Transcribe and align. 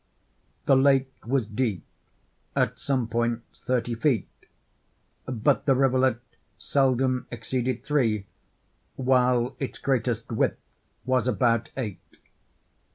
The 0.65 0.75
lake 0.75 1.13
was 1.27 1.45
deep—at 1.45 2.79
some 2.79 3.07
points 3.07 3.61
thirty 3.61 3.93
feet—but 3.93 5.67
the 5.67 5.75
rivulet 5.75 6.19
seldom 6.57 7.27
exceeded 7.29 7.83
three, 7.83 8.25
while 8.95 9.55
its 9.59 9.77
greatest 9.77 10.31
width 10.31 10.57
was 11.05 11.27
about 11.27 11.69
eight. 11.77 11.99